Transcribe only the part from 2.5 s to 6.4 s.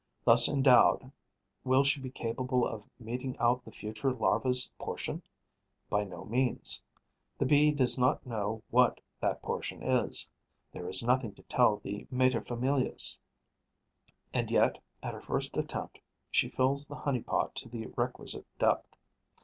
of meting out the future's larva's portion? By no